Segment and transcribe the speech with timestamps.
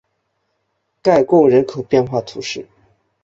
[1.03, 2.67] 盖贡人口变化图示